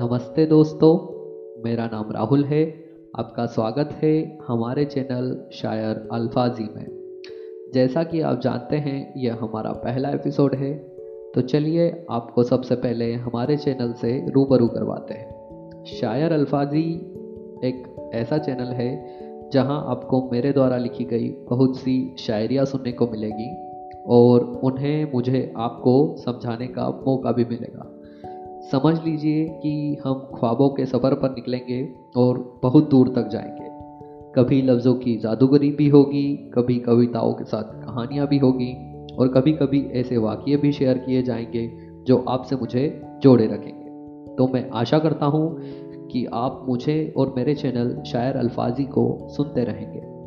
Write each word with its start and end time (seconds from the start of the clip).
नमस्ते 0.00 0.44
दोस्तों, 0.46 0.92
मेरा 1.64 1.86
नाम 1.86 2.10
राहुल 2.12 2.44
है, 2.44 2.62
आपका 3.18 3.44
स्वागत 3.46 3.90
है 3.92 4.38
हमारे 4.46 4.84
चैनल 4.84 5.26
शायर 5.52 6.08
अल्फाजी 6.12 6.64
में। 6.76 6.86
जैसा 7.74 8.02
कि 8.02 8.20
आप 8.20 8.40
जानते 8.40 8.76
हैं, 8.76 9.12
यह 9.16 9.36
हमारा 9.40 9.72
पहला 9.72 10.10
एपिसोड 10.10 10.54
है 10.54 10.72
तो 11.34 11.40
चलिए 11.40 11.90
आपको 12.10 12.42
सबसे 12.42 12.74
पहले 12.74 13.12
हमारे 13.14 13.56
चैनल 13.56 13.92
से 13.92 14.14
रूबरू 14.30 14.68
करवाते 14.68 15.14
हैं। 15.14 15.84
शायर 15.84 16.32
अल्फाजी 16.32 16.86
एक 17.64 18.10
ऐसा 18.14 18.38
चैनल 18.38 18.72
है, 18.72 18.90
जहाँ 19.52 19.84
आपको 19.88 20.28
मेरे 20.32 20.52
द्वारा 20.52 20.76
लिखी 20.76 21.04
गई 21.04 21.30
बहुत 21.50 21.76
सी 21.76 22.16
शायरियाँ 22.18 22.64
सुनने 22.64 22.92
को 22.92 23.06
मिलेगी, 23.06 23.54
और 24.08 24.50
उन्हें 24.64 25.12
मुझे 25.12 25.52
आपको 25.58 26.16
समझाने 26.16 26.66
का 26.68 26.90
मौका 27.06 27.32
भी 27.32 27.44
मिलेगा। 27.44 27.96
समझ 28.72 29.04
लीजिए 29.04 29.48
कि 29.48 29.98
हम 30.04 30.14
ख्वाबों 30.34 30.68
के 30.68 30.86
सफ़र 30.86 31.14
पर 31.14 31.30
निकलेंगे 31.30 31.94
और 32.16 32.60
बहुत 32.62 32.90
दूर 32.90 33.08
तक 33.08 33.28
जाएँगे। 33.28 33.68
कभी 34.34 34.62
लफ्ज़ों 34.62 34.94
की 34.94 35.16
जादूगरी 35.16 35.70
भी 35.70 35.88
होगी, 35.88 36.50
कभी 36.54 36.78
कविताओं 36.78 37.32
के 37.32 37.44
साथ 37.44 37.62
कहानियाँ 37.62 38.26
भी 38.26 38.38
होगी 38.38 38.72
और 39.14 39.28
कभी 39.28 39.52
कभी 39.52 39.86
ऐसे 39.86 40.16
वाक्य 40.16 40.56
भी 40.56 40.72
शेयर 40.72 40.98
किए 40.98 41.22
जाएँगे 41.22 41.72
जो 42.06 42.24
आपसे 42.28 42.56
मुझे 42.56 43.02
जोड़े 43.22 43.46
रखेंगे। 43.46 43.90
तो 44.36 44.48
मैं 44.48 44.70
आशा 44.70 44.98
करता 44.98 45.26
हूँ 45.26 45.60
कि 46.08 46.26
आप 46.32 46.64
मुझे 46.68 47.14
और 47.16 47.34
मेरे 47.36 47.54
चैनल 47.54 48.02
शायर 48.02 48.36
अल्फाजी 48.36 48.84
को 48.84 49.18
सुनते 49.30 49.64
रहेंगे। 49.64 50.19